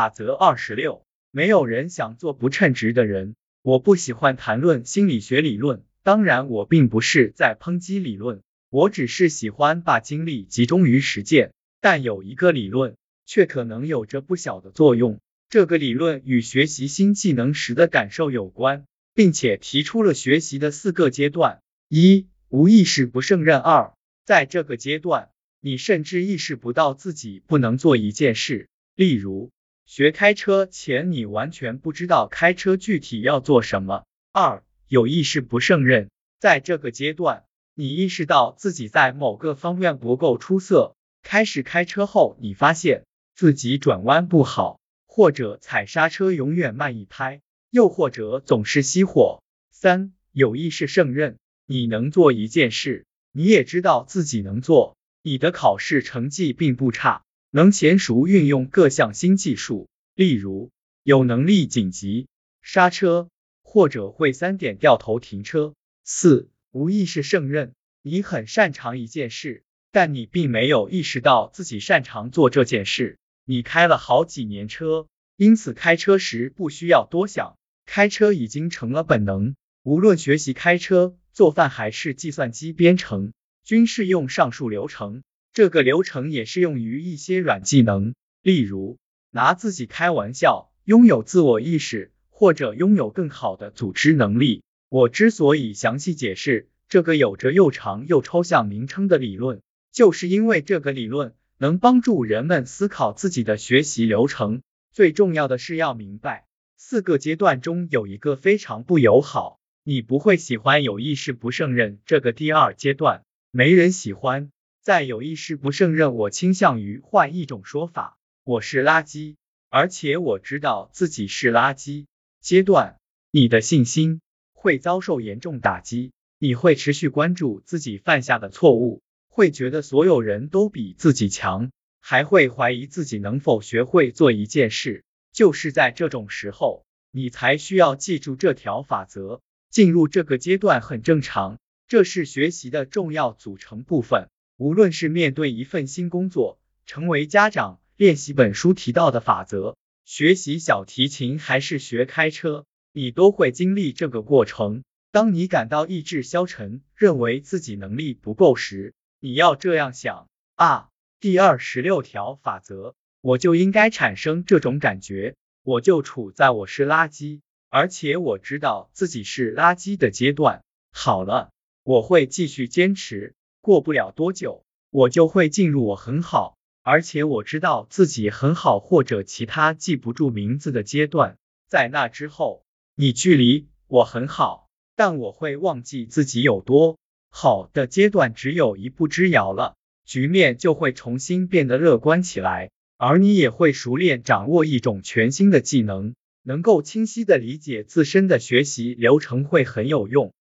[0.00, 3.34] 法则二十六，没有人想做不称职的人。
[3.60, 8.40] 我不喜欢谈论心理学理论，当然我并不是在抨击理论，
[8.70, 11.52] 我只是喜欢把精力集中于实践。
[11.82, 21.60] 但有一个理论却可能有着不小的作用，这个理论与学习新技能时的感受有关，并且提出了学习的四个阶段：
[21.90, 23.92] 一、无意识不胜任；二、
[24.24, 25.28] 在这个阶段，
[25.60, 29.50] 你甚至意识不到自己不能做一件事，例如。
[29.90, 34.04] 学开车前，你完全不知道开车具体要做什么。
[34.30, 37.42] 二，有意识不胜任，在这个阶段，
[37.74, 40.94] 你意识到自己在某个方面不够出色。
[41.24, 49.42] 开始开车后，你发现自己转弯不好，或者踩刹车永远慢一拍，又或者总是熄火。
[49.72, 51.36] 三，有意识胜任，
[51.66, 57.24] 你能做一件事，你也知道自己能做，你的考试成绩并不差。
[57.52, 60.70] 能娴熟运用各项新技术，例如
[61.02, 62.28] 有能力紧急
[62.62, 63.28] 刹车，
[63.62, 65.74] 或者会三点掉头停车。
[66.04, 73.18] 四、无意识胜任，你很擅长一件事，但你并没有意识到自己擅长做这件事。
[73.44, 79.56] 你开了好几年车，因此开车时不需要多想，开车已经成了本能。
[79.82, 83.32] 无论学习开车、做饭还是计算机编程，
[83.64, 85.22] 均适用上述流程。
[85.52, 88.98] 这个流程也适用于一些软技能，例如
[89.30, 94.62] 拿自己开玩笑、拥有自我意识或者拥有更好的组织能力。
[94.88, 99.60] 我之所以详细解释这个有着又长又抽象名称的理论，
[99.92, 104.62] 就是因为这个理论能帮助人们思考自己的学习流程。
[104.92, 114.50] 最重要的是要明白，四个阶段中有一个非常不友好，你不会喜欢有意识不胜任这个第二阶段，没人喜欢。
[114.82, 119.36] 在有意识不胜任，我倾向于换一种说法，我是垃圾，
[119.68, 122.06] 而且我知道自己是垃圾。
[122.40, 122.96] 阶段，
[123.30, 124.22] 你的信心
[124.54, 135.04] 会遭受严重打击，你会持续关注自己犯下的错误，会觉得所有人都比自己强，还会怀疑自己能否学会做一件事。
[135.30, 139.42] 就是在这种时候，你才需要记住这条法则。
[139.68, 144.28] 进入这个阶段很正常，这是学习的重要组成部分。
[144.60, 154.84] 无论是面对一份新工作，成为家长，练习本书提到的法则，学习小提琴，还是学开车，你都会经历这个过程。
[155.12, 170.62] 当你感到意志消沉，认为自己能力不够时，你要这样想啊，第二十六条法则，我就应该产生这种感觉，我就处在我是垃圾，而且我知道自己是垃圾的阶段。
[170.92, 171.50] 好了，
[171.82, 173.32] 我会继续坚持。
[173.60, 181.36] 过不了多久，我就会进入我很好，而且我知道自己很好或者其他记不住名字的阶段。
[181.68, 186.98] 在那之后，你距离我很好，但我会忘记自己有多
[187.30, 200.32] 好的阶段只有一步之遥了，局面就会重新变得乐观起来，而你也会熟练掌握一种全新的技能，能够清晰的理解自身的学习流程会很有用。